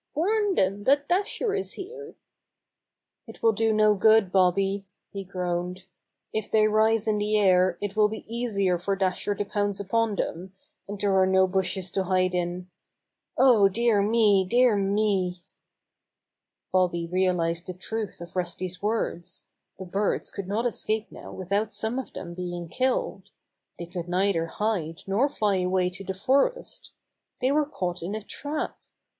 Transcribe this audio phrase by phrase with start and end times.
[0.15, 2.15] "Warn them that Dasher is here!"
[3.27, 5.85] "It will do no good, Bobby," he groaned.
[6.33, 8.95] "If they rise in the air it will be easier for 76
[9.27, 10.53] Bobby Gray Squirrel's Adventures Dasher to pounce upon them,
[10.87, 12.71] and there are no bushes to hide in.
[13.37, 14.43] Oh, dear me!
[14.43, 15.35] Dear meT
[16.71, 19.45] Bobby realized the truth of Rusty's words.
[19.77, 23.29] The birds could not escape now without some of them being killed.
[23.77, 26.89] They could neither hide nor fly away to the forest.
[27.39, 28.79] They were caught in a trap.